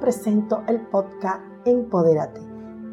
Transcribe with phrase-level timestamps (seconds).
[0.00, 2.40] presento el podcast Empodérate,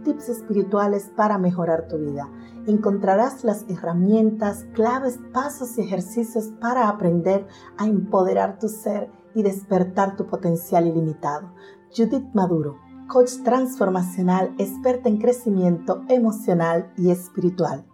[0.03, 2.29] tips espirituales para mejorar tu vida.
[2.67, 7.47] Encontrarás las herramientas, claves, pasos y ejercicios para aprender
[7.77, 11.53] a empoderar tu ser y despertar tu potencial ilimitado.
[11.95, 12.77] Judith Maduro,
[13.07, 17.85] coach transformacional, experta en crecimiento emocional y espiritual.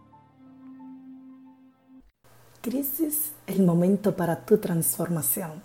[2.61, 5.61] Crisis, el momento para tu transformación.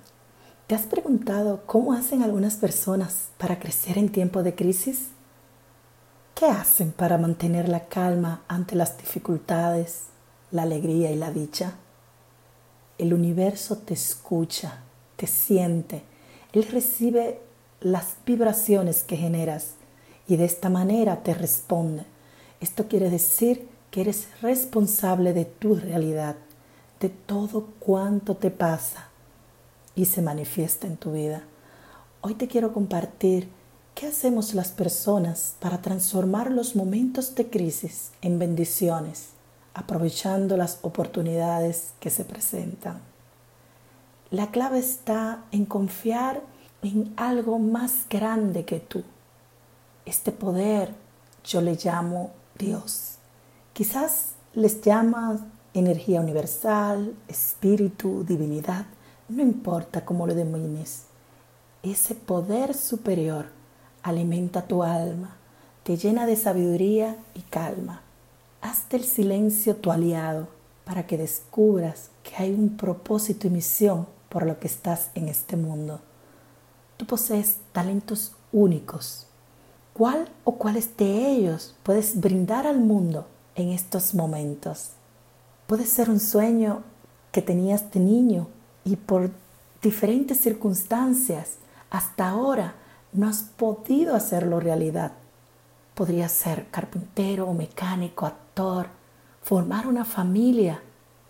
[0.68, 5.06] ¿Te has preguntado cómo hacen algunas personas para crecer en tiempo de crisis?
[6.34, 10.08] ¿Qué hacen para mantener la calma ante las dificultades,
[10.50, 11.72] la alegría y la dicha?
[12.98, 14.82] El universo te escucha,
[15.16, 16.02] te siente,
[16.52, 17.40] Él recibe
[17.80, 19.76] las vibraciones que generas
[20.26, 22.04] y de esta manera te responde.
[22.60, 26.36] Esto quiere decir que eres responsable de tu realidad,
[27.00, 29.08] de todo cuanto te pasa
[29.98, 31.42] y se manifiesta en tu vida.
[32.20, 33.48] Hoy te quiero compartir
[33.96, 39.30] qué hacemos las personas para transformar los momentos de crisis en bendiciones,
[39.74, 43.00] aprovechando las oportunidades que se presentan.
[44.30, 46.42] La clave está en confiar
[46.82, 49.02] en algo más grande que tú.
[50.06, 50.94] Este poder
[51.42, 53.14] yo le llamo Dios.
[53.72, 55.40] Quizás les llamas
[55.74, 58.86] energía universal, espíritu, divinidad.
[59.28, 61.04] No importa cómo lo denomines,
[61.82, 63.46] ese poder superior
[64.02, 65.36] alimenta tu alma,
[65.82, 68.00] te llena de sabiduría y calma.
[68.62, 70.48] Haz del silencio tu aliado
[70.86, 75.58] para que descubras que hay un propósito y misión por lo que estás en este
[75.58, 76.00] mundo.
[76.96, 79.26] Tú posees talentos únicos.
[79.92, 84.92] ¿Cuál o cuáles de ellos puedes brindar al mundo en estos momentos?
[85.66, 86.82] Puede ser un sueño
[87.30, 88.48] que tenías de niño
[88.84, 89.30] y por
[89.82, 91.56] diferentes circunstancias
[91.90, 92.74] hasta ahora
[93.12, 95.12] no has podido hacerlo realidad.
[95.94, 98.88] Podría ser carpintero, mecánico, actor,
[99.42, 100.80] formar una familia,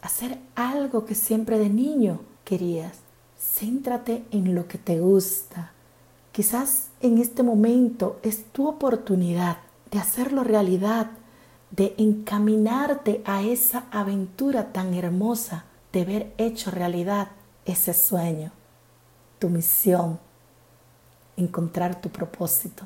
[0.02, 2.98] hacer algo que siempre de niño querías.
[3.38, 5.72] Céntrate en lo que te gusta.
[6.32, 9.58] Quizás en este momento es tu oportunidad
[9.90, 11.10] de hacerlo realidad,
[11.70, 17.28] de encaminarte a esa aventura tan hermosa de ver hecho realidad
[17.64, 18.52] ese sueño,
[19.38, 20.18] tu misión,
[21.36, 22.84] encontrar tu propósito.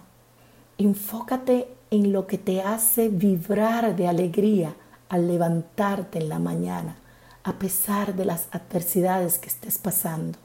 [0.79, 4.75] Enfócate en lo que te hace vibrar de alegría
[5.09, 6.97] al levantarte en la mañana,
[7.45, 10.39] a pesar de las adversidades que estés pasando.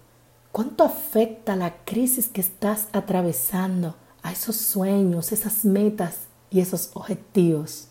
[0.52, 7.90] ¿Cuánto afecta la crisis que estás atravesando a esos sueños, esas metas y esos objetivos?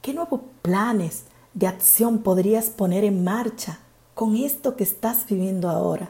[0.00, 1.24] ¿Qué nuevos planes
[1.54, 3.78] de acción podrías poner en marcha
[4.22, 6.08] con esto que estás viviendo ahora.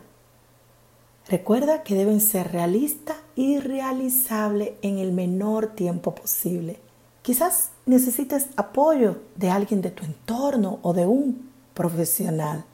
[1.31, 6.79] Recuerda que deben ser realistas y realizables en el menor tiempo posible.
[7.23, 12.67] Quizás necesites apoyo de alguien de tu entorno o de un profesional.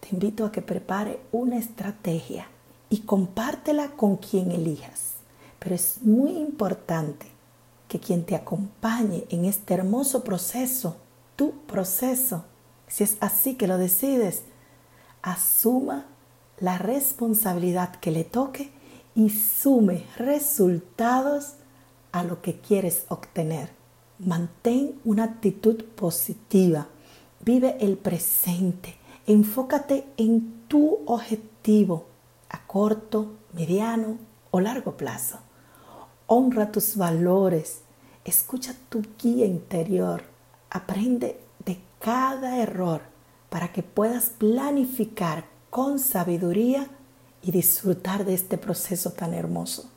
[0.00, 2.46] Te invito a que prepare una estrategia
[2.88, 5.16] y compártela con quien elijas.
[5.58, 7.26] Pero es muy importante
[7.86, 10.96] que quien te acompañe en este hermoso proceso,
[11.36, 12.46] tu proceso,
[12.88, 14.44] si es así que lo decides,
[15.22, 16.06] asuma
[16.58, 18.70] la responsabilidad que le toque
[19.14, 21.54] y sume resultados
[22.12, 23.70] a lo que quieres obtener.
[24.18, 26.88] Mantén una actitud positiva,
[27.40, 32.06] vive el presente, enfócate en tu objetivo
[32.50, 34.18] a corto, mediano
[34.50, 35.38] o largo plazo.
[36.26, 37.80] Honra tus valores,
[38.24, 40.22] escucha tu guía interior,
[40.70, 43.09] aprende de cada error
[43.50, 46.88] para que puedas planificar con sabiduría
[47.42, 49.90] y disfrutar de este proceso tan hermoso.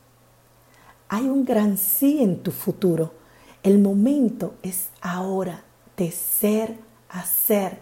[1.08, 3.14] Hay un gran sí en tu futuro.
[3.62, 5.64] El momento es ahora
[5.96, 6.78] de ser,
[7.10, 7.80] hacer,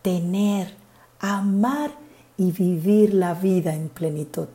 [0.00, 0.74] tener,
[1.20, 1.92] amar
[2.36, 4.48] y vivir la vida en plenitud.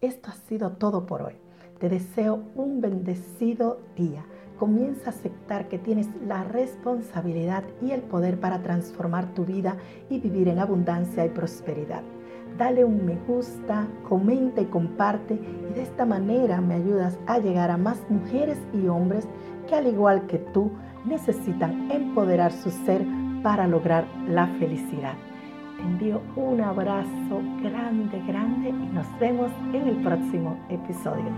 [0.00, 1.34] Esto ha sido todo por hoy.
[1.80, 4.24] Te deseo un bendecido día
[4.58, 9.76] comienza a aceptar que tienes la responsabilidad y el poder para transformar tu vida
[10.10, 12.02] y vivir en abundancia y prosperidad.
[12.58, 17.70] Dale un me gusta, comenta y comparte y de esta manera me ayudas a llegar
[17.70, 19.28] a más mujeres y hombres
[19.68, 20.70] que al igual que tú
[21.04, 23.04] necesitan empoderar su ser
[23.42, 25.14] para lograr la felicidad.
[25.76, 31.30] Te envío un abrazo grande, grande y nos vemos en el próximo episodio.